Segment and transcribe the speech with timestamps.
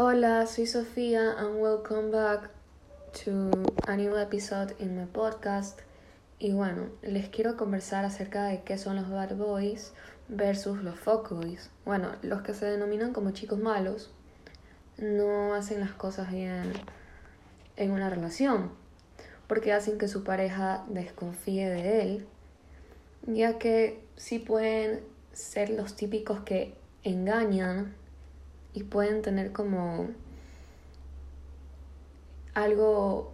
[0.00, 2.50] Hola, soy Sofía and welcome back
[3.24, 3.50] to
[3.88, 5.80] a new episode in my podcast.
[6.38, 9.92] Y bueno, les quiero conversar acerca de qué son los bad boys
[10.28, 11.70] versus los fuckboys.
[11.84, 14.12] Bueno, los que se denominan como chicos malos
[14.98, 16.74] no hacen las cosas bien
[17.74, 18.70] en una relación,
[19.48, 22.26] porque hacen que su pareja desconfíe de él,
[23.26, 25.00] ya que sí pueden
[25.32, 27.96] ser los típicos que engañan
[28.74, 30.08] y pueden tener como
[32.54, 33.32] algo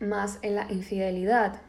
[0.00, 1.60] más en la infidelidad.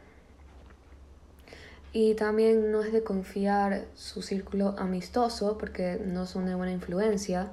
[1.92, 7.50] Y también no es de confiar su círculo amistoso porque no son de buena influencia.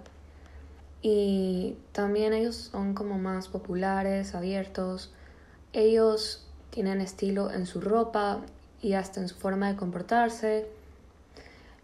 [1.04, 5.13] Y también ellos son como más populares, abiertos.
[5.73, 8.41] Ellos tienen estilo en su ropa
[8.82, 10.68] y hasta en su forma de comportarse.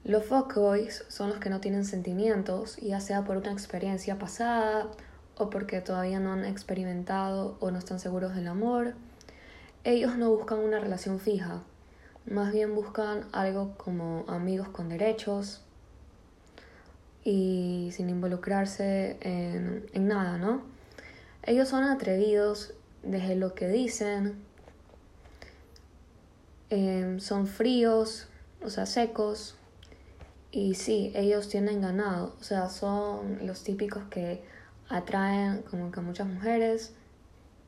[0.08, 4.88] Los fuckboys son los que no tienen sentimientos, ya sea por una experiencia pasada
[5.38, 8.94] o porque todavía no han experimentado o no están seguros del amor.
[9.84, 11.62] Ellos no buscan una relación fija,
[12.26, 15.62] más bien buscan algo como amigos con derechos
[17.26, 20.62] y sin involucrarse en, en nada, ¿no?
[21.44, 24.36] Ellos son atrevidos desde lo que dicen,
[26.70, 28.30] em, son fríos,
[28.64, 29.58] o sea, secos,
[30.52, 34.44] y sí, ellos tienen ganado, o sea, son los típicos que
[34.90, 36.94] atraen como que a muchas mujeres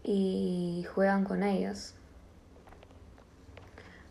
[0.04, 1.96] y juegan con ellas.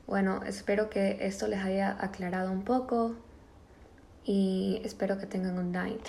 [0.07, 3.15] Bueno, espero que esto les haya aclarado un poco
[4.25, 6.03] y espero que tengan un night.